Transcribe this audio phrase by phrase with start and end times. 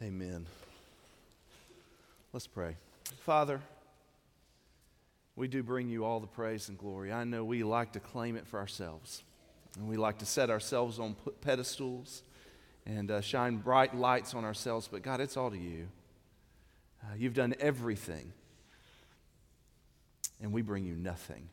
[0.00, 0.46] Amen.
[2.32, 2.76] Let's pray.
[3.24, 3.60] Father,
[5.34, 7.12] we do bring you all the praise and glory.
[7.12, 9.24] I know we like to claim it for ourselves,
[9.76, 12.22] and we like to set ourselves on pedestals
[12.86, 15.88] and uh, shine bright lights on ourselves, but God, it's all to you.
[17.02, 18.32] Uh, you've done everything,
[20.40, 21.48] and we bring you nothing.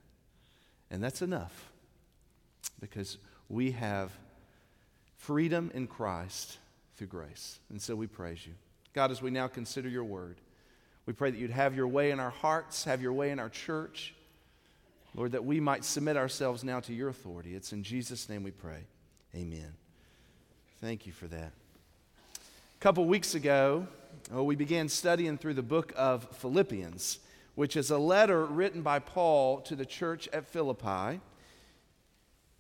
[0.92, 1.72] And that's enough
[2.80, 3.18] because
[3.50, 4.12] we have
[5.18, 6.60] freedom in Christ
[6.96, 7.60] through grace.
[7.70, 8.54] And so we praise you.
[8.94, 10.38] God, as we now consider your word,
[11.06, 13.50] we pray that you'd have your way in our hearts, have your way in our
[13.50, 14.14] church.
[15.14, 17.56] Lord, that we might submit ourselves now to your authority.
[17.56, 18.80] It's in Jesus' name we pray.
[19.34, 19.74] Amen.
[20.82, 21.52] Thank you for that.
[22.36, 23.88] A couple weeks ago,
[24.34, 27.20] oh, we began studying through the book of Philippians,
[27.56, 31.22] which is a letter written by Paul to the church at Philippi.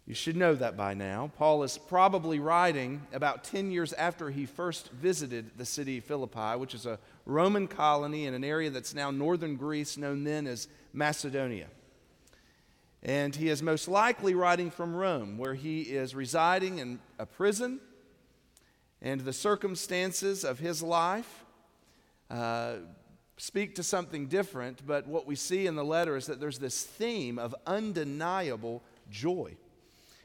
[0.07, 1.31] You should know that by now.
[1.35, 6.57] Paul is probably writing about 10 years after he first visited the city of Philippi,
[6.57, 10.67] which is a Roman colony in an area that's now northern Greece, known then as
[10.93, 11.67] Macedonia.
[13.01, 17.79] And he is most likely writing from Rome, where he is residing in a prison,
[19.01, 21.45] and the circumstances of his life
[22.29, 22.75] uh,
[23.37, 24.85] speak to something different.
[24.85, 29.57] But what we see in the letter is that there's this theme of undeniable joy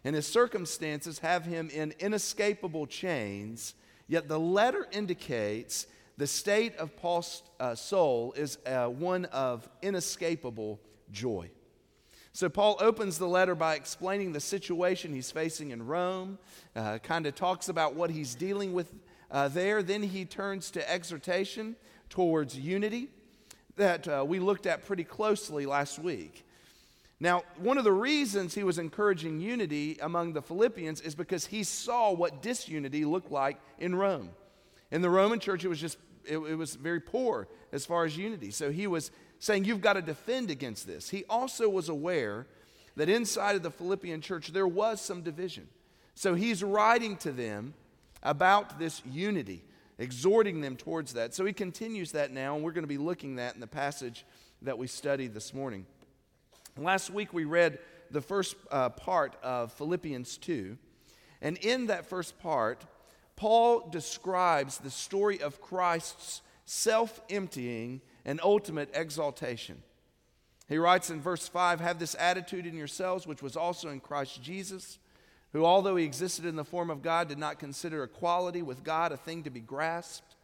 [0.05, 3.75] and his circumstances have him in inescapable chains,
[4.09, 10.81] yet the letter indicates the state of Paul's uh, soul is uh, one of inescapable
[11.11, 11.51] joy.
[12.33, 16.39] So, Paul opens the letter by explaining the situation he's facing in Rome,
[16.77, 18.93] uh, kind of talks about what he's dealing with
[19.31, 19.83] uh, there.
[19.83, 21.75] Then he turns to exhortation
[22.09, 23.09] towards unity
[23.77, 26.47] that uh, we looked at pretty closely last week.
[27.23, 31.63] Now, one of the reasons he was encouraging unity among the Philippians is because he
[31.63, 34.31] saw what disunity looked like in Rome.
[34.91, 38.17] In the Roman church, it was just, it, it was very poor as far as
[38.17, 38.51] unity.
[38.51, 41.11] So he was saying, You've got to defend against this.
[41.11, 42.47] He also was aware
[42.97, 45.69] that inside of the Philippian church, there was some division.
[46.15, 47.75] So he's writing to them
[48.23, 49.63] about this unity,
[49.99, 51.35] exhorting them towards that.
[51.35, 54.25] So he continues that now, and we're going to be looking at in the passage
[54.63, 55.87] that we studied this morning.
[56.77, 57.79] Last week we read
[58.11, 60.79] the first uh, part of Philippians 2.
[61.43, 62.85] And in that first part,
[63.37, 69.83] Paul describes the story of Christ's self emptying and ultimate exaltation.
[70.69, 74.43] He writes in verse 5 Have this attitude in yourselves, which was also in Christ
[74.43, 74.99] Jesus,
[75.53, 79.11] who, although he existed in the form of God, did not consider equality with God
[79.11, 80.37] a thing to be grasped,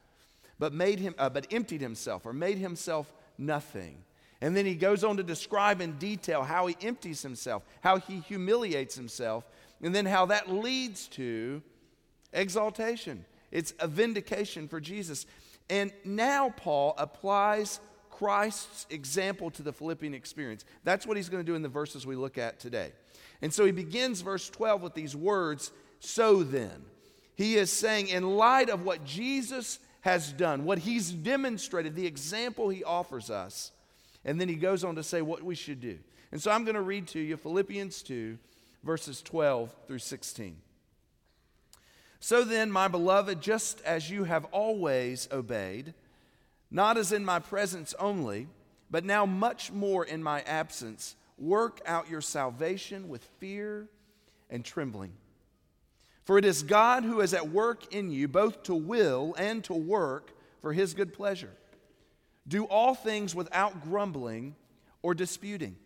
[0.58, 4.02] but, made him, uh, but emptied himself or made himself nothing
[4.40, 8.20] and then he goes on to describe in detail how he empties himself, how he
[8.20, 9.44] humiliates himself,
[9.82, 11.62] and then how that leads to
[12.32, 13.24] exaltation.
[13.50, 15.26] It's a vindication for Jesus.
[15.70, 17.80] And now Paul applies
[18.10, 20.64] Christ's example to the Philippian experience.
[20.84, 22.92] That's what he's going to do in the verses we look at today.
[23.42, 26.84] And so he begins verse 12 with these words So then,
[27.34, 32.68] he is saying, in light of what Jesus has done, what he's demonstrated, the example
[32.68, 33.72] he offers us,
[34.26, 35.98] and then he goes on to say what we should do.
[36.32, 38.36] And so I'm going to read to you Philippians 2,
[38.82, 40.56] verses 12 through 16.
[42.18, 45.94] So then, my beloved, just as you have always obeyed,
[46.70, 48.48] not as in my presence only,
[48.90, 53.88] but now much more in my absence, work out your salvation with fear
[54.50, 55.12] and trembling.
[56.24, 59.74] For it is God who is at work in you, both to will and to
[59.74, 61.52] work for his good pleasure.
[62.48, 64.54] Do all things without grumbling
[65.02, 65.76] or disputing,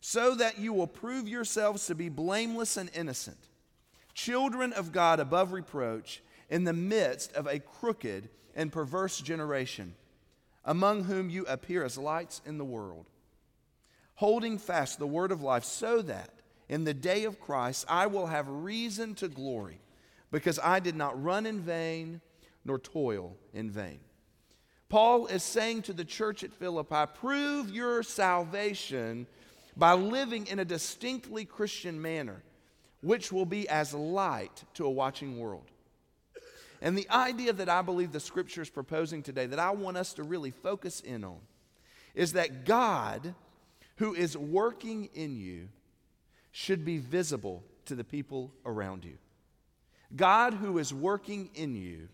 [0.00, 3.48] so that you will prove yourselves to be blameless and innocent,
[4.14, 9.94] children of God above reproach, in the midst of a crooked and perverse generation,
[10.64, 13.06] among whom you appear as lights in the world,
[14.14, 16.30] holding fast the word of life, so that
[16.68, 19.80] in the day of Christ I will have reason to glory,
[20.30, 22.20] because I did not run in vain
[22.64, 24.00] nor toil in vain.
[24.88, 29.26] Paul is saying to the church at Philippi prove your salvation
[29.76, 32.42] by living in a distinctly Christian manner,
[33.00, 35.70] which will be as light to a watching world.
[36.80, 40.12] And the idea that I believe the scripture is proposing today, that I want us
[40.14, 41.38] to really focus in on,
[42.14, 43.34] is that God,
[43.96, 45.68] who is working in you,
[46.52, 49.16] should be visible to the people around you.
[50.14, 52.08] God, who is working in you,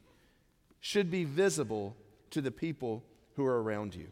[0.80, 1.96] should be visible
[2.30, 3.04] to the people
[3.34, 4.08] who are around you.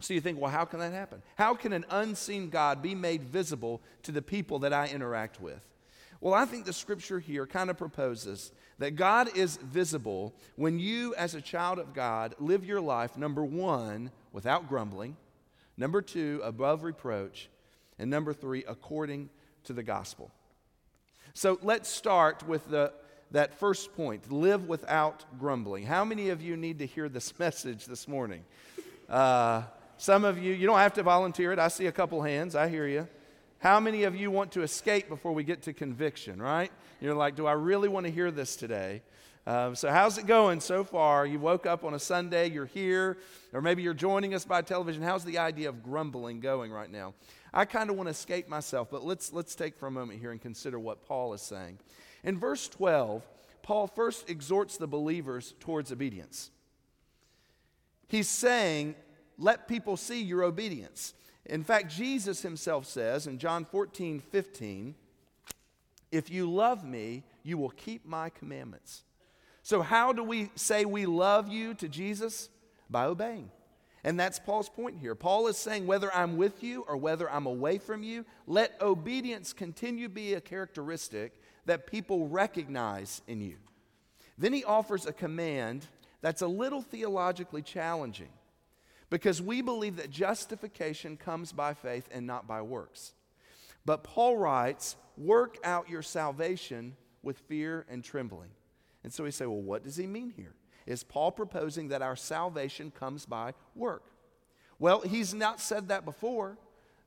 [0.00, 1.22] So you think, well, how can that happen?
[1.36, 5.60] How can an unseen God be made visible to the people that I interact with?
[6.20, 11.14] Well, I think the scripture here kind of proposes that God is visible when you,
[11.16, 15.16] as a child of God, live your life, number one, without grumbling,
[15.76, 17.48] number two, above reproach,
[17.98, 19.30] and number three, according
[19.64, 20.30] to the gospel.
[21.34, 22.92] So let's start with the,
[23.32, 25.84] that first point live without grumbling.
[25.84, 28.44] How many of you need to hear this message this morning?
[29.08, 29.62] Uh,
[29.98, 31.58] some of you, you don't have to volunteer it.
[31.58, 32.54] I see a couple hands.
[32.54, 33.08] I hear you.
[33.58, 36.72] How many of you want to escape before we get to conviction, right?
[37.00, 39.02] You're like, do I really want to hear this today?
[39.46, 41.26] Um, so, how's it going so far?
[41.26, 43.18] You woke up on a Sunday, you're here,
[43.52, 45.02] or maybe you're joining us by television.
[45.02, 47.14] How's the idea of grumbling going right now?
[47.52, 50.30] I kind of want to escape myself, but let's, let's take for a moment here
[50.30, 51.78] and consider what Paul is saying.
[52.24, 53.26] In verse 12,
[53.62, 56.50] Paul first exhorts the believers towards obedience.
[58.08, 58.94] He's saying,
[59.38, 61.14] let people see your obedience.
[61.46, 64.94] In fact, Jesus himself says in John 14, 15,
[66.10, 69.02] If you love me, you will keep my commandments.
[69.62, 72.48] So, how do we say we love you to Jesus?
[72.90, 73.50] By obeying.
[74.04, 75.14] And that's Paul's point here.
[75.14, 79.52] Paul is saying, whether I'm with you or whether I'm away from you, let obedience
[79.52, 83.56] continue to be a characteristic that people recognize in you.
[84.38, 85.86] Then he offers a command
[86.20, 88.30] that's a little theologically challenging
[89.10, 93.12] because we believe that justification comes by faith and not by works.
[93.84, 98.50] But Paul writes, work out your salvation with fear and trembling.
[99.04, 100.54] And so we say, well, what does he mean here?
[100.86, 104.04] Is Paul proposing that our salvation comes by work?
[104.78, 106.58] Well, he's not said that before.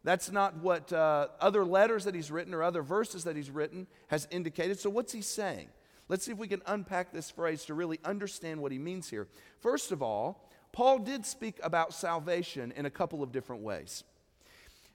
[0.06, 3.88] That's not what uh, other letters that he's written or other verses that he's written
[4.08, 4.80] has indicated.
[4.80, 5.68] So, what's he saying?
[6.08, 9.28] Let's see if we can unpack this phrase to really understand what he means here.
[9.62, 14.04] First of all, Paul did speak about salvation in a couple of different ways.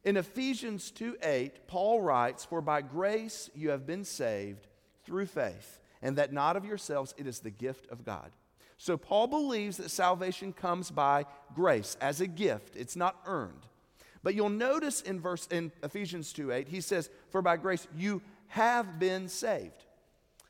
[0.04, 4.68] In Ephesians 2 8, Paul writes, For by grace you have been saved
[5.04, 8.30] through faith, and that not of yourselves, it is the gift of God.
[8.78, 13.66] So Paul believes that salvation comes by grace as a gift, it's not earned.
[14.22, 18.22] But you'll notice in verse in Ephesians 2 8, he says, For by grace you
[18.48, 19.84] have been saved.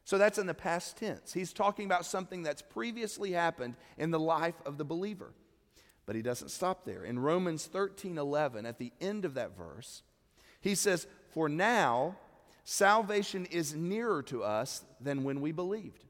[0.04, 1.32] So that's in the past tense.
[1.32, 5.32] He's talking about something that's previously happened in the life of the believer.
[6.04, 7.04] But he doesn't stop there.
[7.04, 10.02] In Romans 13 11, at the end of that verse,
[10.60, 12.16] he says, For now
[12.64, 16.04] salvation is nearer to us than when we believed.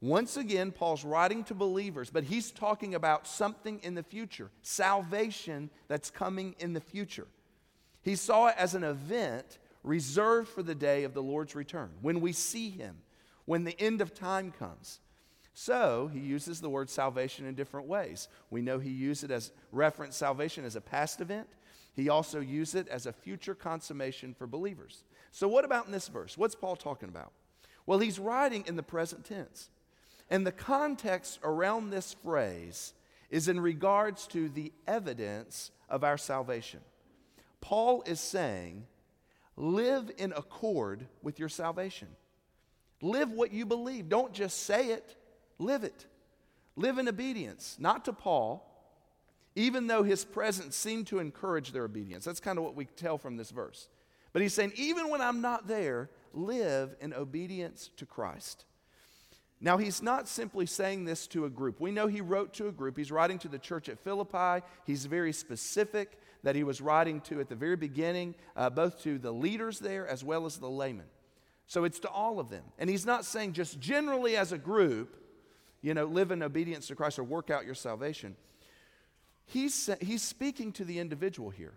[0.00, 5.70] Once again, Paul's writing to believers, but he's talking about something in the future salvation
[5.88, 7.26] that's coming in the future.
[8.02, 12.20] He saw it as an event reserved for the day of the Lord's return, when
[12.20, 12.98] we see him,
[13.46, 15.00] when the end of time comes.
[15.54, 18.28] So he uses the word salvation in different ways.
[18.50, 21.48] We know he used it as reference salvation as a past event.
[21.94, 25.04] He also used it as a future consummation for believers.
[25.30, 26.36] So, what about in this verse?
[26.36, 27.32] What's Paul talking about?
[27.86, 29.70] Well, he's writing in the present tense.
[30.28, 32.94] And the context around this phrase
[33.30, 36.80] is in regards to the evidence of our salvation.
[37.60, 38.86] Paul is saying
[39.56, 42.08] Live in accord with your salvation.
[43.00, 44.08] Live what you believe.
[44.08, 45.16] Don't just say it,
[45.58, 46.06] live it.
[46.76, 48.62] Live in obedience, not to Paul,
[49.54, 52.26] even though his presence seemed to encourage their obedience.
[52.26, 53.88] That's kind of what we tell from this verse.
[54.34, 58.66] But he's saying, even when I'm not there, live in obedience to Christ.
[59.60, 61.80] Now, he's not simply saying this to a group.
[61.80, 62.98] We know he wrote to a group.
[62.98, 64.64] He's writing to the church at Philippi.
[64.84, 69.18] He's very specific that he was writing to at the very beginning, uh, both to
[69.18, 71.06] the leaders there as well as the laymen.
[71.66, 72.62] So it's to all of them.
[72.78, 75.16] And he's not saying just generally as a group,
[75.82, 78.36] you know, live in obedience to Christ or work out your salvation.
[79.46, 81.74] He's, he's speaking to the individual here.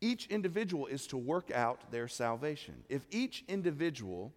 [0.00, 2.84] Each individual is to work out their salvation.
[2.88, 4.32] If each individual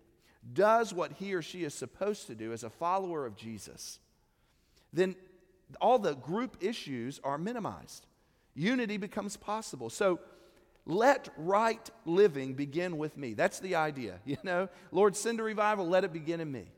[0.54, 4.00] does what he or she is supposed to do as a follower of Jesus,
[4.92, 5.16] then
[5.80, 8.08] all the group issues are minimized
[8.56, 9.90] unity becomes possible.
[9.90, 10.20] So
[10.86, 13.34] let right living begin with me.
[13.34, 14.70] That's the idea, you know?
[14.92, 16.72] Lord, send a revival, let it begin in me.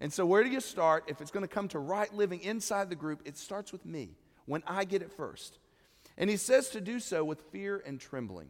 [0.00, 1.04] And so, where do you start?
[1.08, 4.10] If it's going to come to right living inside the group, it starts with me
[4.46, 5.58] when I get it first.
[6.16, 8.48] And he says to do so with fear and trembling.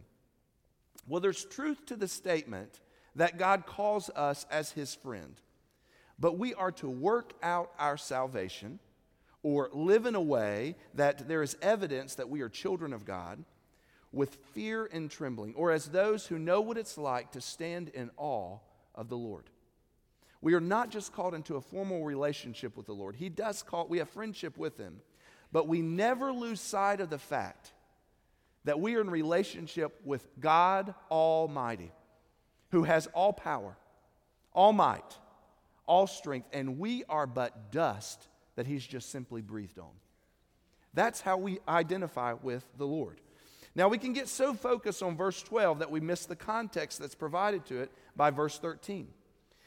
[1.07, 2.81] Well, there's truth to the statement
[3.19, 5.35] that God calls us as his friend,
[6.19, 8.79] but we are to work out our salvation
[9.43, 13.45] or live in a way that there is evidence that we are children of God
[14.13, 18.11] with fear and trembling, or as those who know what it's like to stand in
[18.17, 18.59] awe
[18.95, 19.51] of the Lord.
[20.41, 23.17] We are not just called into a formal relationship with the Lord.
[23.17, 25.01] He does call, we have friendship with Him,
[25.53, 27.73] but we never lose sight of the fact
[28.65, 31.91] that we are in relationship with God Almighty,
[32.71, 33.77] who has all power,
[34.53, 35.19] all might,
[35.87, 39.93] all strength, and we are but dust that he's just simply breathed on.
[40.95, 43.21] That's how we identify with the Lord.
[43.75, 47.15] Now, we can get so focused on verse 12 that we miss the context that's
[47.15, 49.09] provided to it by verse 13.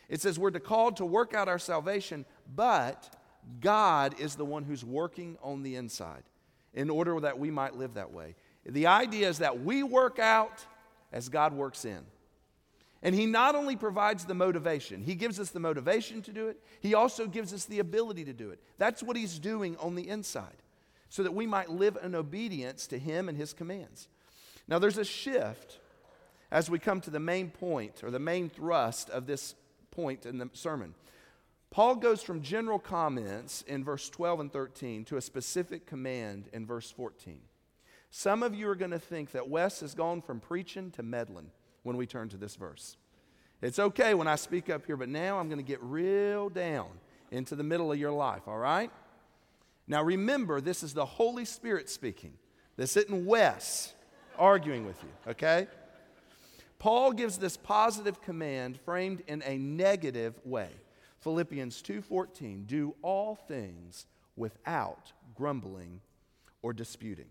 [0.10, 3.16] It says, We're called to work out our salvation, but
[3.62, 6.24] God is the one who's working on the inside
[6.74, 8.36] in order that we might live that way.
[8.66, 10.66] The idea is that we work out
[11.12, 12.02] as God works in.
[13.04, 16.62] And He not only provides the motivation, He gives us the motivation to do it,
[16.80, 18.60] He also gives us the ability to do it.
[18.78, 20.62] That's what He's doing on the inside,
[21.10, 24.08] so that we might live in obedience to Him and His commands.
[24.68, 25.80] Now, there's a shift
[26.52, 29.56] as we come to the main point or the main thrust of this
[29.90, 30.94] point in the sermon.
[31.72, 36.66] Paul goes from general comments in verse 12 and 13 to a specific command in
[36.66, 37.40] verse 14.
[38.10, 41.50] Some of you are going to think that Wes has gone from preaching to meddling
[41.84, 42.98] when we turn to this verse.
[43.62, 46.90] It's okay when I speak up here, but now I'm going to get real down
[47.30, 48.92] into the middle of your life, all right?
[49.88, 52.34] Now remember, this is the Holy Spirit speaking.
[52.78, 53.94] This isn't Wes
[54.38, 55.68] arguing with you, okay?
[56.80, 60.70] Paul gives this positive command framed in a negative way.
[61.20, 66.02] Philippians 2:14, do all things without grumbling
[66.64, 67.30] or disputing.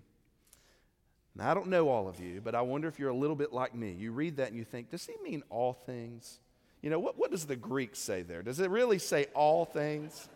[1.37, 3.52] Now, I don't know all of you, but I wonder if you're a little bit
[3.52, 3.92] like me.
[3.92, 6.40] You read that and you think, does he mean all things?
[6.82, 8.42] You know, what, what does the Greek say there?
[8.42, 10.28] Does it really say all things?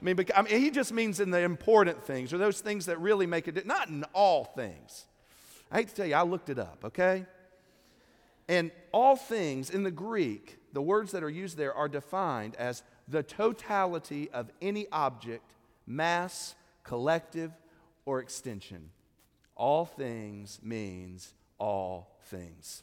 [0.00, 2.86] I mean, because, I mean, he just means in the important things or those things
[2.86, 5.06] that really make it, not in all things.
[5.70, 7.24] I hate to tell you, I looked it up, okay?
[8.48, 12.82] And all things in the Greek, the words that are used there are defined as
[13.08, 15.54] the totality of any object,
[15.86, 17.52] mass, collective,
[18.04, 18.90] or extension.
[19.56, 22.82] All things means all things.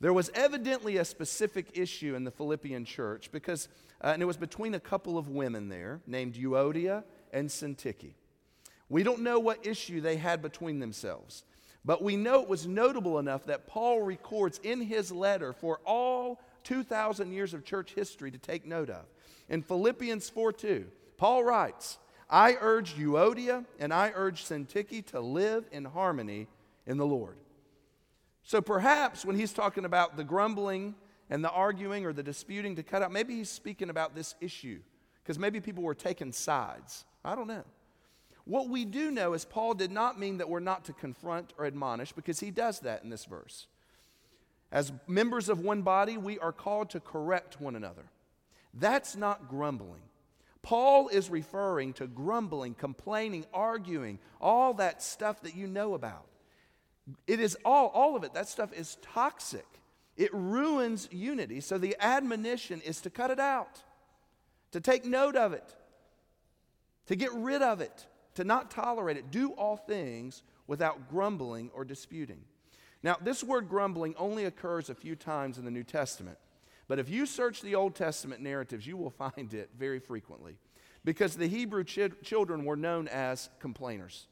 [0.00, 3.68] There was evidently a specific issue in the Philippian church because,
[4.02, 8.12] uh, and it was between a couple of women there named Euodia and Syntyche.
[8.88, 11.44] We don't know what issue they had between themselves,
[11.84, 16.40] but we know it was notable enough that Paul records in his letter for all
[16.64, 19.04] 2,000 years of church history to take note of.
[19.48, 25.66] In Philippians 4 2, Paul writes, I urge Euodia and I urge Syntyche to live
[25.70, 26.48] in harmony
[26.86, 27.36] in the Lord.
[28.42, 30.94] So perhaps when he's talking about the grumbling
[31.30, 34.80] and the arguing or the disputing to cut out, maybe he's speaking about this issue
[35.22, 37.04] because maybe people were taking sides.
[37.24, 37.64] I don't know.
[38.44, 41.64] What we do know is Paul did not mean that we're not to confront or
[41.64, 43.66] admonish because he does that in this verse.
[44.70, 48.04] As members of one body, we are called to correct one another.
[48.74, 50.02] That's not grumbling.
[50.64, 56.26] Paul is referring to grumbling, complaining, arguing, all that stuff that you know about.
[57.26, 59.66] It is all, all of it, that stuff is toxic.
[60.16, 61.60] It ruins unity.
[61.60, 63.82] So the admonition is to cut it out,
[64.72, 65.74] to take note of it,
[67.08, 68.06] to get rid of it,
[68.36, 69.30] to not tolerate it.
[69.30, 72.40] Do all things without grumbling or disputing.
[73.02, 76.38] Now, this word grumbling only occurs a few times in the New Testament.
[76.86, 80.58] But if you search the Old Testament narratives, you will find it very frequently
[81.04, 84.26] because the Hebrew ch- children were known as complainers.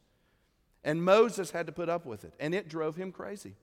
[0.85, 3.55] And Moses had to put up with it, and it drove him crazy.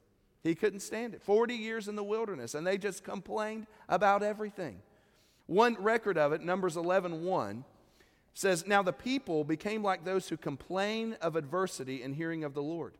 [0.41, 1.22] He couldn't stand it.
[1.22, 4.81] 40 years in the wilderness, and they just complained about everything.
[5.48, 7.65] One record of it, Numbers 11 1,
[8.34, 12.62] says, Now the people became like those who complain of adversity in hearing of the
[12.62, 12.93] Lord.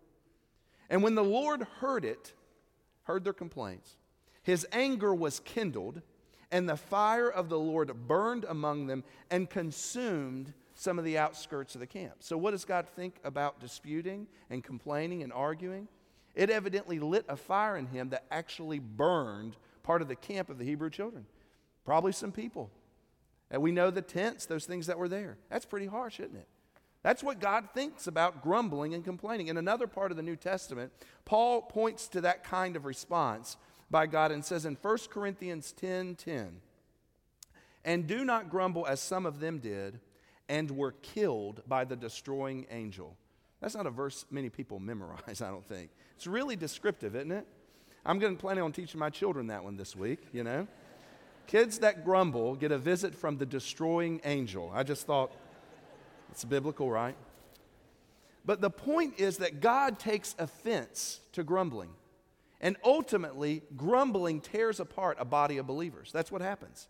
[0.90, 2.34] And when the Lord heard it,
[3.04, 3.96] heard their complaints,
[4.50, 6.02] his anger was kindled,
[6.52, 11.76] and the fire of the Lord burned among them and consumed some of the outskirts
[11.76, 12.16] of the camp.
[12.20, 15.88] So, what does God think about disputing and complaining and arguing?
[16.34, 20.58] It evidently lit a fire in him that actually burned part of the camp of
[20.58, 21.26] the Hebrew children.
[21.86, 22.72] Probably some people.
[23.52, 25.38] And we know the tents, those things that were there.
[25.50, 26.48] That's pretty harsh, isn't it?
[27.04, 29.48] That's what God thinks about grumbling and complaining.
[29.48, 30.92] In another part of the New Testament,
[31.26, 33.58] Paul points to that kind of response
[33.92, 36.62] by God and says in 1 Corinthians 10 10,
[37.86, 40.00] and do not grumble as some of them did
[40.48, 43.16] and were killed by the destroying angel.
[43.62, 45.90] That's not a verse many people memorize, I don't think.
[46.16, 47.48] It's really descriptive, isn't it?
[48.06, 50.68] I'm going to plan on teaching my children that one this week, you know.
[51.48, 54.72] Kids that grumble get a visit from the destroying angel.
[54.74, 55.32] I just thought
[56.32, 57.16] it's biblical, right?
[58.46, 61.90] But the point is that God takes offense to grumbling.
[62.62, 66.12] And ultimately, grumbling tears apart a body of believers.
[66.12, 66.88] That's what happens.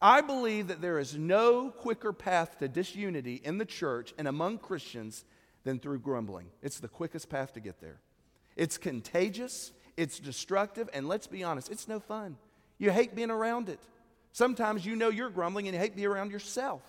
[0.00, 4.58] I believe that there is no quicker path to disunity in the church and among
[4.58, 5.24] Christians
[5.64, 6.48] than through grumbling.
[6.62, 8.00] It's the quickest path to get there.
[8.56, 12.36] It's contagious, it's destructive, and let's be honest, it's no fun.
[12.78, 13.80] You hate being around it.
[14.32, 16.82] Sometimes you know you're grumbling and you hate being around yourself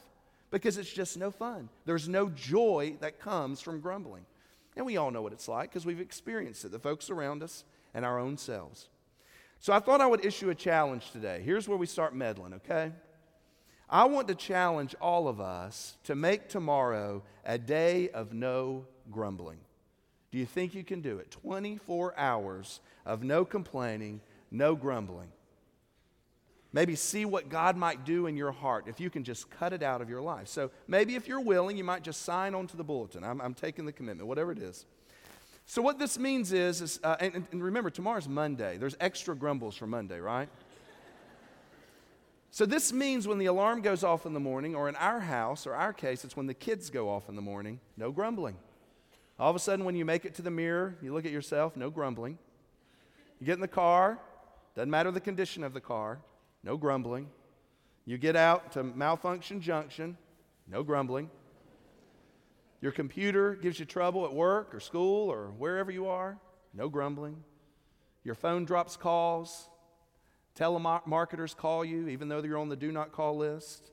[0.52, 1.70] because it's just no fun.
[1.86, 4.26] There's no joy that comes from grumbling.
[4.76, 7.64] And we all know what it's like because we've experienced it, the folks around us
[7.98, 8.90] and our own selves.
[9.60, 11.42] So I thought I would issue a challenge today.
[11.44, 12.92] Here's where we start meddling, okay?
[13.90, 19.58] I want to challenge all of us to make tomorrow a day of no grumbling.
[20.30, 21.32] Do you think you can do it?
[21.32, 25.32] 24 hours of no complaining, no grumbling.
[26.72, 29.82] Maybe see what God might do in your heart if you can just cut it
[29.82, 30.50] out of your life.
[30.50, 33.24] So maybe if you're willing, you might just sign onto the bulletin.
[33.24, 34.86] I'm, I'm taking the commitment, whatever it is.
[35.70, 38.78] So what this means is, is uh, and, and remember, tomorrow's Monday.
[38.78, 40.48] There's extra grumbles for Monday, right?
[42.52, 45.68] So this means when the alarm goes off in the morning, or in our house,
[45.68, 48.56] or our case, it's when the kids go off in the morning, no grumbling.
[49.38, 51.76] All of a sudden, when you make it to the mirror, you look at yourself,
[51.76, 52.40] no grumbling.
[53.42, 54.20] You get in the car,
[54.74, 56.20] doesn't matter the condition of the car,
[56.64, 57.28] no grumbling.
[58.06, 60.18] You get out to malfunction junction,
[60.66, 61.30] no grumbling.
[62.82, 66.38] Your computer gives you trouble at work or school or wherever you are,
[66.74, 67.44] no grumbling.
[68.24, 69.70] Your phone drops calls.
[70.58, 73.92] Telemarketers call you even though you're on the do not call list.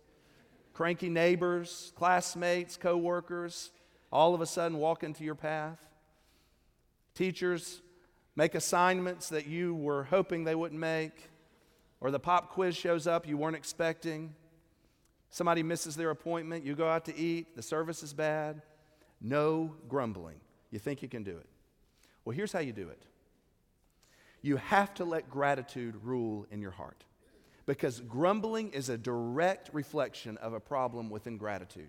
[0.73, 3.71] Cranky neighbors, classmates, coworkers,
[4.11, 5.79] all of a sudden walk into your path.
[7.15, 7.81] Teachers
[8.37, 11.31] make assignments that you were hoping they wouldn't make,
[12.01, 14.35] or the pop quiz shows up you weren't expecting.
[15.31, 18.63] Somebody misses their appointment, you go out to eat, the service is bad.
[19.21, 20.41] No grumbling.
[20.71, 21.47] You think you can do it.
[22.25, 23.03] Well, here's how you do it
[24.43, 27.03] you have to let gratitude rule in your heart
[27.65, 31.89] because grumbling is a direct reflection of a problem within gratitude.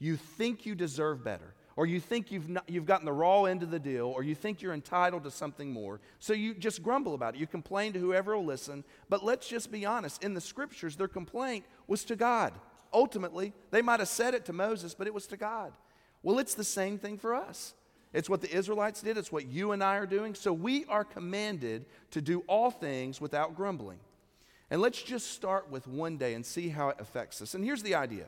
[0.00, 3.62] You think you deserve better, or you think you've, not, you've gotten the raw end
[3.62, 6.00] of the deal, or you think you're entitled to something more.
[6.18, 7.40] So you just grumble about it.
[7.40, 8.84] You complain to whoever will listen.
[9.08, 12.52] But let's just be honest in the scriptures, their complaint was to God.
[12.92, 15.72] Ultimately, they might have said it to Moses, but it was to God.
[16.24, 17.74] Well, it's the same thing for us.
[18.12, 20.34] It's what the Israelites did, it's what you and I are doing.
[20.34, 23.98] So we are commanded to do all things without grumbling.
[24.70, 27.54] And let's just start with one day and see how it affects us.
[27.54, 28.24] And here's the idea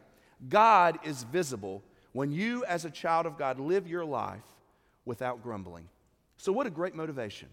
[0.48, 1.82] God is visible
[2.12, 4.44] when you, as a child of God, live your life
[5.04, 5.88] without grumbling.
[6.37, 7.48] So, what a great motivation.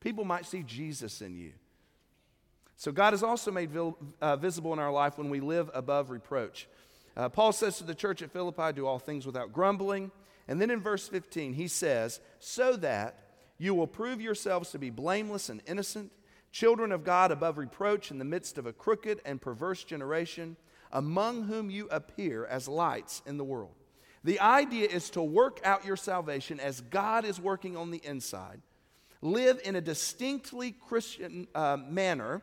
[0.00, 1.52] People might see Jesus in you.
[2.76, 3.70] So, God is also made
[4.20, 6.68] uh, visible in our life when we live above reproach.
[7.16, 10.10] Uh, Paul says to the church at Philippi, do all things without grumbling.
[10.48, 13.16] And then in verse 15, he says, so that
[13.58, 16.10] you will prove yourselves to be blameless and innocent,
[16.50, 20.56] children of God above reproach in the midst of a crooked and perverse generation,
[20.92, 23.74] among whom you appear as lights in the world.
[24.24, 28.60] The idea is to work out your salvation as God is working on the inside.
[29.22, 32.42] Live in a distinctly Christian uh, manner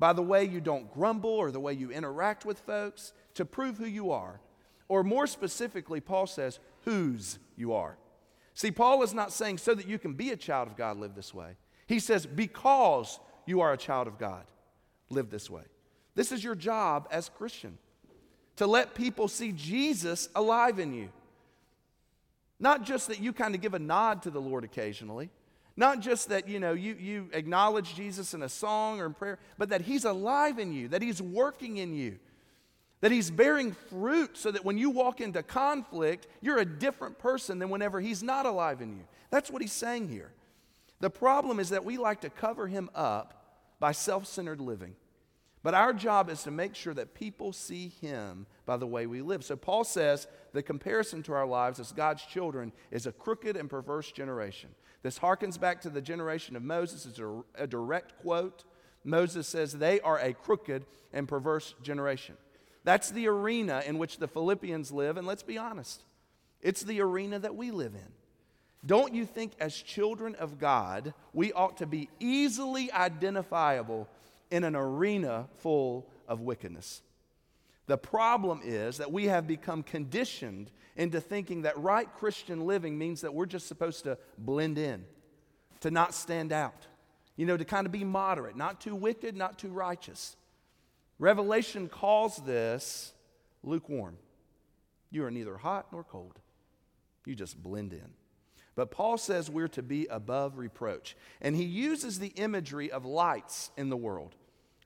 [0.00, 3.76] by the way you don't grumble or the way you interact with folks to prove
[3.76, 4.40] who you are.
[4.88, 7.96] Or more specifically, Paul says, whose you are.
[8.54, 11.14] See, Paul is not saying so that you can be a child of God, live
[11.14, 11.52] this way.
[11.86, 14.44] He says, because you are a child of God,
[15.10, 15.62] live this way.
[16.14, 17.76] This is your job as Christian
[18.56, 21.10] to let people see Jesus alive in you.
[22.58, 25.30] Not just that you kind of give a nod to the Lord occasionally,
[25.80, 29.38] not just that, you know, you, you acknowledge Jesus in a song or in prayer,
[29.56, 32.18] but that He's alive in you, that He's working in you,
[33.00, 37.58] that He's bearing fruit so that when you walk into conflict, you're a different person
[37.58, 39.04] than whenever He's not alive in you.
[39.30, 40.30] That's what He's saying here.
[41.00, 44.94] The problem is that we like to cover Him up by self centered living.
[45.62, 49.20] But our job is to make sure that people see Him by the way we
[49.20, 49.42] live.
[49.42, 53.68] So Paul says the comparison to our lives as God's children is a crooked and
[53.68, 54.70] perverse generation.
[55.02, 57.04] This harkens back to the generation of Moses.
[57.04, 58.62] It's a, a direct quote.
[59.02, 62.36] Moses says they are a crooked and perverse generation.
[62.84, 66.04] That's the arena in which the Philippians live, and let's be honest,
[66.62, 68.12] it's the arena that we live in.
[68.86, 74.08] Don't you think, as children of God, we ought to be easily identifiable
[74.48, 77.02] in an arena full of wickedness?
[77.90, 83.22] The problem is that we have become conditioned into thinking that right Christian living means
[83.22, 85.04] that we're just supposed to blend in,
[85.80, 86.86] to not stand out,
[87.34, 90.36] you know, to kind of be moderate, not too wicked, not too righteous.
[91.18, 93.12] Revelation calls this
[93.64, 94.18] lukewarm.
[95.10, 96.38] You are neither hot nor cold,
[97.26, 98.10] you just blend in.
[98.76, 101.16] But Paul says we're to be above reproach.
[101.40, 104.36] And he uses the imagery of lights in the world,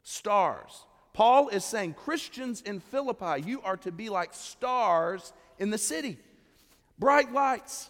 [0.05, 5.79] stars, Paul is saying, Christians in Philippi, you are to be like stars in the
[5.79, 6.19] city,
[6.99, 7.89] bright lights,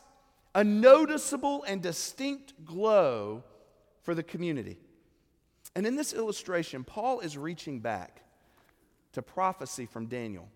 [0.54, 3.42] a noticeable and distinct glow
[4.02, 4.78] for the community.
[5.74, 8.22] And in this illustration, Paul is reaching back
[9.14, 10.48] to prophecy from Daniel.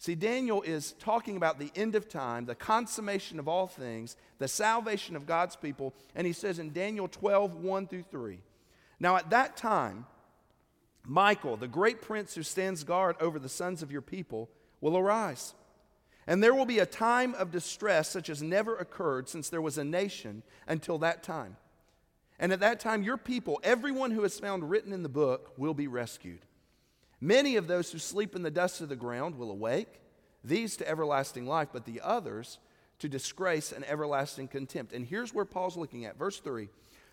[0.00, 4.48] See, Daniel is talking about the end of time, the consummation of all things, the
[4.48, 5.94] salvation of God's people.
[6.16, 8.40] And he says in Daniel 12, 1 through 3
[8.98, 10.06] Now at that time,
[11.04, 15.54] Michael, the great prince who stands guard over the sons of your people, will arise.
[16.26, 19.78] And there will be a time of distress such as never occurred since there was
[19.78, 21.56] a nation until that time.
[22.38, 25.74] And at that time, your people, everyone who is found written in the book, will
[25.74, 26.40] be rescued.
[27.20, 30.00] Many of those who sleep in the dust of the ground will awake,
[30.44, 32.58] these to everlasting life, but the others
[33.00, 34.92] to disgrace and everlasting contempt.
[34.92, 36.18] And here's where Paul's looking at.
[36.18, 36.68] Verse 3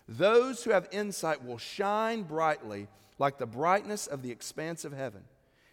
[0.08, 2.86] Those who have insight will shine brightly
[3.18, 5.22] like the brightness of the expanse of heaven,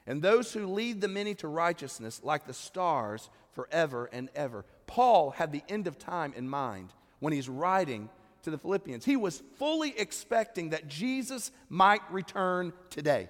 [0.06, 4.66] and those who lead the many to righteousness like the stars forever and ever.
[4.88, 8.10] Paul had the end of time in mind when he's writing
[8.44, 9.06] to the Philippians.
[9.06, 13.30] He was fully expecting that Jesus might return today.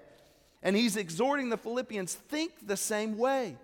[0.63, 3.57] And he's exhorting the Philippians, think the same way.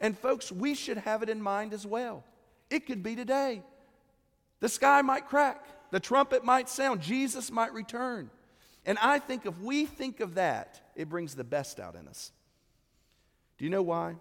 [0.00, 2.24] And folks, we should have it in mind as well.
[2.70, 3.62] It could be today.
[4.60, 8.30] The sky might crack, the trumpet might sound, Jesus might return.
[8.88, 12.32] And I think if we think of that, it brings the best out in us.
[13.58, 14.14] Do you know why?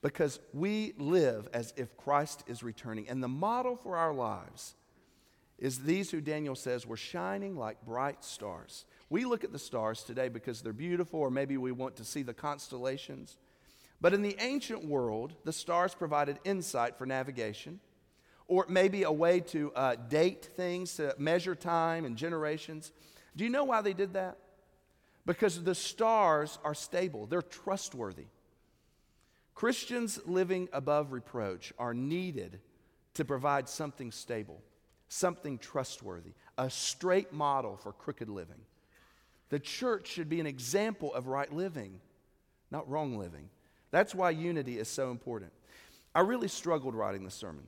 [0.00, 3.06] Because we live as if Christ is returning.
[3.06, 4.74] And the model for our lives
[5.58, 8.86] is these who Daniel says were shining like bright stars.
[9.10, 12.22] We look at the stars today because they're beautiful, or maybe we want to see
[12.22, 13.36] the constellations.
[14.00, 17.80] But in the ancient world, the stars provided insight for navigation,
[18.48, 22.90] or maybe a way to uh, date things, to measure time and generations.
[23.36, 24.38] Do you know why they did that?
[25.26, 28.24] Because the stars are stable, they're trustworthy.
[29.54, 32.60] Christians living above reproach are needed
[33.14, 34.62] to provide something stable,
[35.08, 38.60] something trustworthy, a straight model for crooked living.
[39.50, 42.00] The church should be an example of right living,
[42.70, 43.50] not wrong living.
[43.90, 45.52] That's why unity is so important.
[46.14, 47.64] I really struggled writing the sermon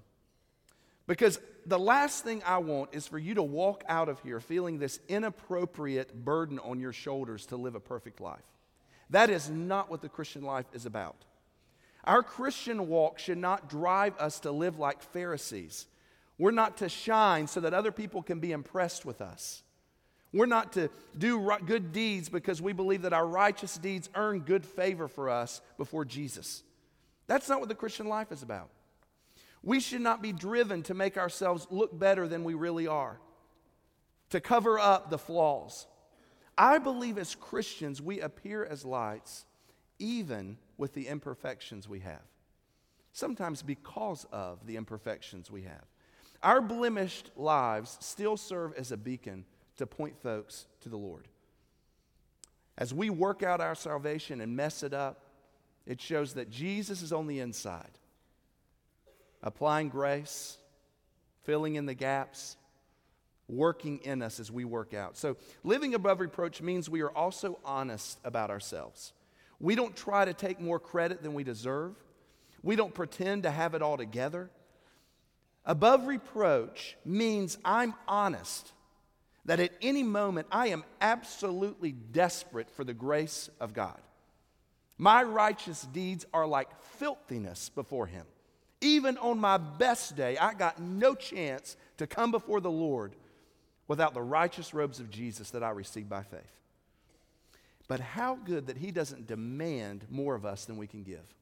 [1.11, 4.79] because the last thing I want is for you to walk out of here feeling
[4.79, 8.45] this inappropriate burden on your shoulders to live a perfect life.
[9.11, 11.17] That is not what the Christian life is about.
[12.05, 15.89] Our Christian walk should not drive us to live like Pharisees.
[16.39, 19.65] We're not to shine so that other people can be impressed with us.
[20.33, 24.65] We're not to do good deeds because we believe that our righteous deeds earn good
[24.65, 26.63] favor for us before Jesus.
[27.27, 28.71] That's not what the Christian life is about.
[29.63, 33.21] We should not be driven to make ourselves look better than we really are,
[34.31, 35.87] to cover up the flaws.
[36.57, 39.45] I believe as Christians, we appear as lights
[39.99, 42.23] even with the imperfections we have,
[43.13, 45.85] sometimes because of the imperfections we have.
[46.43, 49.45] Our blemished lives still serve as a beacon
[49.77, 51.29] to point folks to the Lord.
[52.79, 55.27] As we work out our salvation and mess it up,
[55.87, 57.99] it shows that Jesus is on the inside,
[59.43, 60.59] applying grace,
[61.45, 62.57] filling in the gaps,
[63.49, 65.17] working in us as we work out.
[65.17, 69.13] So, living above reproach means we are also honest about ourselves.
[69.59, 71.95] We don't try to take more credit than we deserve,
[72.63, 74.51] we don't pretend to have it all together.
[75.67, 78.73] Above reproach means I'm honest
[79.45, 83.99] that at any moment I am absolutely desperate for the grace of God.
[84.97, 88.27] My righteous deeds are like filthiness before Him.
[88.81, 93.15] Even on my best day, I got no chance to come before the Lord
[93.89, 96.41] without the righteous robes of Jesus that I received by faith.
[97.89, 101.35] But how good that He doesn't demand more of us than we can give.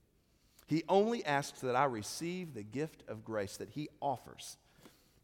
[0.67, 4.57] He only asks that I receive the gift of grace that He offers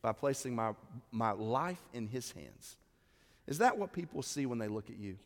[0.02, 0.72] by placing my,
[1.10, 2.76] my life in His hands.
[3.46, 5.16] Is that what people see when they look at you?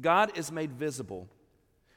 [0.00, 1.28] God is made visible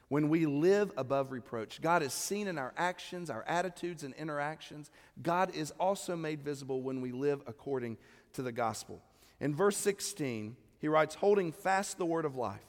[0.10, 1.82] when we live above reproach.
[1.82, 4.90] God is seen in our actions, our attitudes, and interactions.
[5.22, 7.98] God is also made visible when we live according
[8.34, 9.02] to the gospel.
[9.40, 12.62] In verse 16, he writes, Holding fast the word of life,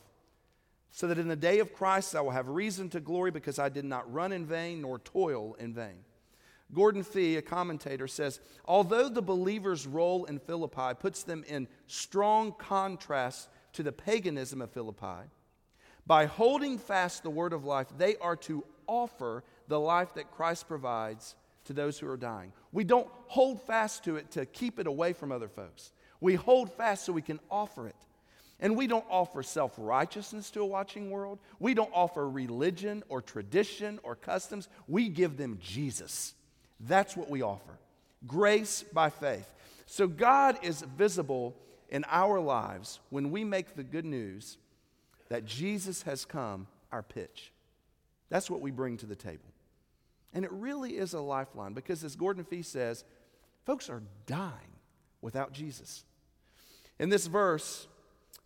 [0.90, 3.68] so that in the day of Christ I will have reason to glory because I
[3.68, 6.04] did not run in vain nor toil in vain.
[6.74, 12.52] Gordon Fee, a commentator, says although the believer's role in Philippi puts them in strong
[12.52, 15.30] contrast to the paganism of Philippi,
[16.08, 20.66] by holding fast the word of life, they are to offer the life that Christ
[20.66, 22.52] provides to those who are dying.
[22.72, 25.92] We don't hold fast to it to keep it away from other folks.
[26.20, 27.94] We hold fast so we can offer it.
[28.58, 31.38] And we don't offer self righteousness to a watching world.
[31.60, 34.68] We don't offer religion or tradition or customs.
[34.88, 36.34] We give them Jesus.
[36.80, 37.78] That's what we offer
[38.26, 39.52] grace by faith.
[39.86, 41.54] So God is visible
[41.88, 44.58] in our lives when we make the good news
[45.28, 47.52] that Jesus has come our pitch.
[48.30, 49.52] That's what we bring to the table.
[50.32, 53.04] And it really is a lifeline because, as Gordon Fee says,
[53.64, 54.76] folks are dying
[55.20, 56.04] without Jesus.
[56.98, 57.86] In this verse,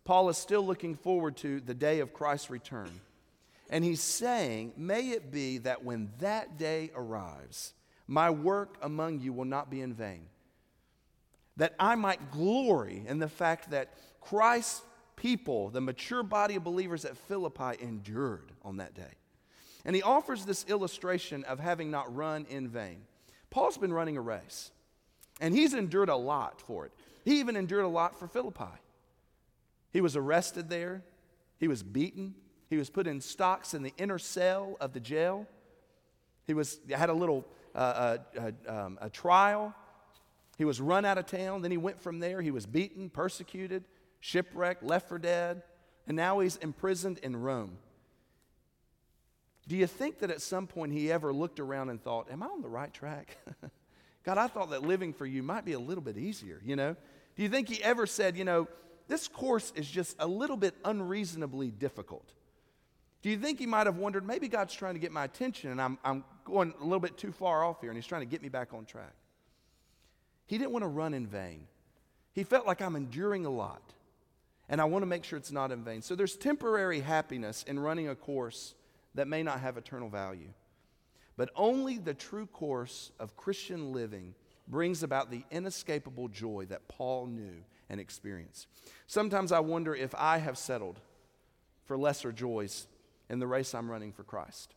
[0.05, 2.89] Paul is still looking forward to the day of Christ's return.
[3.69, 7.73] And he's saying, May it be that when that day arrives,
[8.07, 10.27] my work among you will not be in vain.
[11.57, 14.81] That I might glory in the fact that Christ's
[15.23, 19.13] people, the mature body of believers at Philippi, endured on that day.
[19.85, 23.03] And he offers this illustration of having not run in vain.
[23.49, 24.71] Paul's been running a race,
[25.39, 26.91] and he's endured a lot for it.
[27.23, 28.75] He even endured a lot for Philippi.
[29.93, 31.03] He was arrested there,
[31.57, 32.35] he was beaten,
[32.69, 35.47] he was put in stocks in the inner cell of the jail.
[36.45, 38.17] He was, had a little uh, uh,
[38.67, 39.73] uh, um, a trial.
[40.57, 41.61] He was run out of town.
[41.61, 42.41] Then he went from there.
[42.41, 43.85] He was beaten, persecuted,
[44.23, 45.63] shipwrecked, left for dead,
[46.07, 47.77] and now he's imprisoned in Rome.
[49.67, 52.45] Do you think that at some point he ever looked around and thought, Am I
[52.45, 53.37] on the right track?
[54.23, 56.95] God, I thought that living for you might be a little bit easier, you know?
[57.35, 58.69] Do you think he ever said, You know,
[59.09, 62.31] this course is just a little bit unreasonably difficult?
[63.23, 65.81] Do you think he might have wondered, maybe God's trying to get my attention and
[65.81, 68.41] I'm, I'm going a little bit too far off here and he's trying to get
[68.41, 69.13] me back on track?
[70.45, 71.67] He didn't want to run in vain.
[72.33, 73.81] He felt like I'm enduring a lot
[74.69, 76.01] and I want to make sure it's not in vain.
[76.01, 78.75] So there's temporary happiness in running a course
[79.15, 80.49] that may not have eternal value.
[81.35, 84.35] But only the true course of Christian living
[84.67, 88.67] brings about the inescapable joy that Paul knew and experienced.
[89.07, 90.99] Sometimes I wonder if I have settled
[91.85, 92.87] for lesser joys
[93.29, 94.73] in the race I'm running for Christ.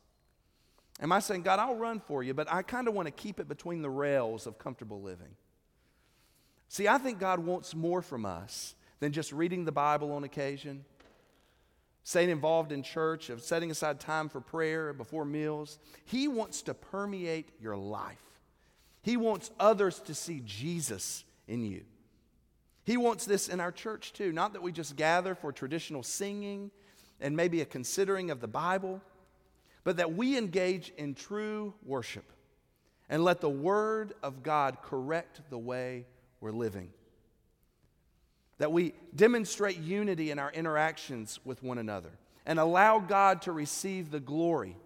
[1.01, 3.39] Am I saying, God, I'll run for you, but I kind of want to keep
[3.39, 5.37] it between the rails of comfortable living?
[6.69, 10.85] See, I think God wants more from us than just reading the Bible on occasion
[12.07, 15.81] staying involved in church, of setting aside time for prayer before meals.
[16.05, 18.23] He wants to permeate your life.
[19.03, 21.83] He wants others to see Jesus in you.
[22.85, 24.31] He wants this in our church too.
[24.31, 26.71] Not that we just gather for traditional singing
[27.21, 29.03] and maybe a considering of the Bible,
[29.83, 32.31] but that we engage in true worship
[33.09, 36.07] and let the Word of God correct the way
[36.41, 36.93] we're living
[38.59, 42.11] that we demonstrate unity in our interactions with one another
[42.47, 44.77] and allow God to receive the glory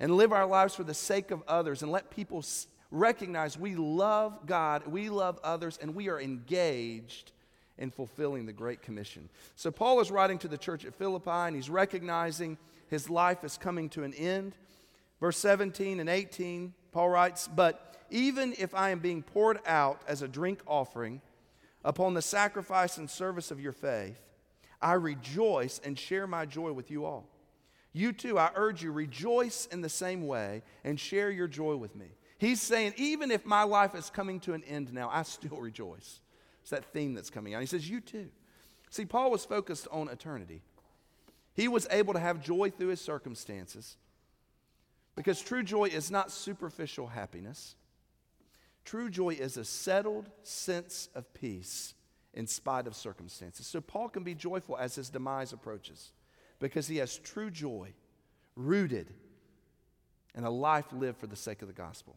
[0.00, 2.44] and live our lives for the sake of others and let people
[2.90, 7.32] recognize we love God, we love others, and we are engaged
[7.78, 9.28] in fulfilling the Great Commission.
[9.56, 12.56] So, Paul is writing to the church at Philippi and he's recognizing
[12.88, 14.56] his life is coming to an end.
[15.20, 20.22] Verse 17 and 18, Paul writes, But even if I am being poured out as
[20.22, 21.20] a drink offering,
[21.84, 24.20] upon the sacrifice and service of your faith,
[24.80, 27.28] I rejoice and share my joy with you all.
[27.92, 31.94] You too, I urge you, rejoice in the same way and share your joy with
[31.94, 32.06] me.
[32.38, 36.20] He's saying, even if my life is coming to an end now, I still rejoice.
[36.62, 37.60] It's that theme that's coming out.
[37.60, 38.28] He says, You too.
[38.90, 40.62] See, Paul was focused on eternity.
[41.54, 43.96] He was able to have joy through his circumstances
[45.14, 47.76] because true joy is not superficial happiness.
[48.84, 51.94] True joy is a settled sense of peace
[52.34, 53.66] in spite of circumstances.
[53.66, 56.12] So Paul can be joyful as his demise approaches
[56.58, 57.92] because he has true joy
[58.56, 59.12] rooted
[60.34, 62.16] in a life lived for the sake of the gospel.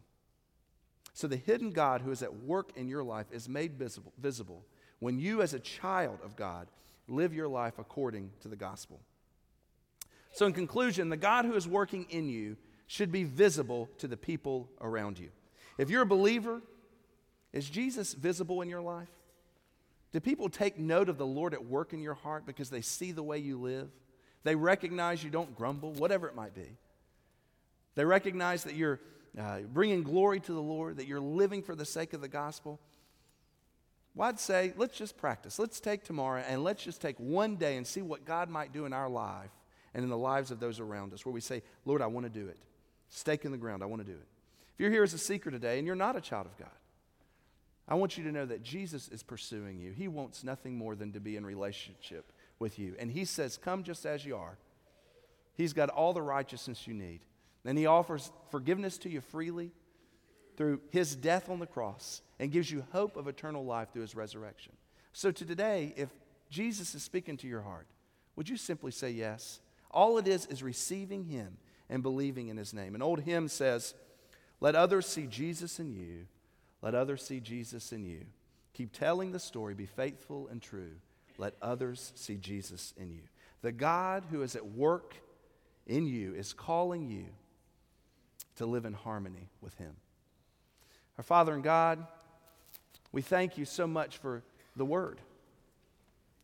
[1.14, 4.64] So the hidden God who is at work in your life is made visible, visible
[5.00, 6.68] when you, as a child of God,
[7.06, 9.00] live your life according to the gospel.
[10.32, 14.16] So, in conclusion, the God who is working in you should be visible to the
[14.16, 15.30] people around you.
[15.78, 16.60] If you're a believer,
[17.52, 19.08] is Jesus visible in your life?
[20.12, 23.12] Do people take note of the Lord at work in your heart because they see
[23.12, 23.88] the way you live?
[24.42, 26.76] They recognize you don't grumble, whatever it might be.
[27.94, 29.00] They recognize that you're
[29.38, 32.80] uh, bringing glory to the Lord, that you're living for the sake of the gospel.
[34.14, 35.58] Well, I'd say, let's just practice.
[35.58, 38.84] Let's take tomorrow and let's just take one day and see what God might do
[38.84, 39.50] in our life
[39.94, 42.30] and in the lives of those around us, where we say, Lord, I want to
[42.30, 42.58] do it.
[43.10, 44.26] Stake in the ground, I want to do it.
[44.78, 46.70] If you're here as a seeker today and you're not a child of God,
[47.88, 49.90] I want you to know that Jesus is pursuing you.
[49.90, 52.94] He wants nothing more than to be in relationship with you.
[52.96, 54.56] And He says, Come just as you are.
[55.56, 57.22] He's got all the righteousness you need.
[57.64, 59.72] And He offers forgiveness to you freely
[60.56, 64.14] through His death on the cross and gives you hope of eternal life through His
[64.14, 64.74] resurrection.
[65.12, 66.10] So, to today, if
[66.50, 67.88] Jesus is speaking to your heart,
[68.36, 69.58] would you simply say yes?
[69.90, 71.56] All it is is receiving Him
[71.90, 72.94] and believing in His name.
[72.94, 73.94] An old hymn says,
[74.60, 76.26] let others see Jesus in you.
[76.82, 78.24] Let others see Jesus in you.
[78.74, 79.74] Keep telling the story.
[79.74, 80.92] Be faithful and true.
[81.36, 83.22] Let others see Jesus in you.
[83.62, 85.14] The God who is at work
[85.86, 87.26] in you is calling you
[88.56, 89.94] to live in harmony with Him.
[91.16, 92.06] Our Father and God,
[93.12, 94.42] we thank you so much for
[94.76, 95.20] the Word.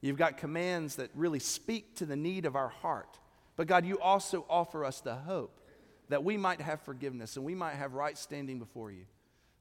[0.00, 3.18] You've got commands that really speak to the need of our heart.
[3.56, 5.60] But God, you also offer us the hope
[6.08, 9.04] that we might have forgiveness and we might have right standing before you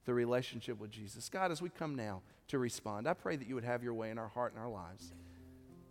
[0.05, 1.29] through relationship with Jesus.
[1.29, 4.09] God, as we come now to respond, I pray that you would have your way
[4.09, 5.13] in our heart and our lives,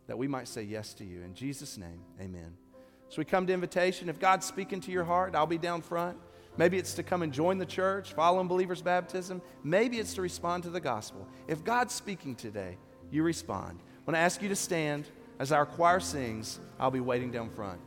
[0.06, 1.22] that we might say yes to you.
[1.22, 2.56] In Jesus' name, amen.
[3.08, 4.08] So we come to invitation.
[4.08, 6.18] If God's speaking to your heart, I'll be down front.
[6.56, 9.40] Maybe it's to come and join the church, follow in believers' baptism.
[9.64, 11.26] Maybe it's to respond to the gospel.
[11.48, 12.76] If God's speaking today,
[13.10, 13.80] you respond.
[14.04, 17.80] When I ask you to stand as our choir sings, I'll be waiting down front.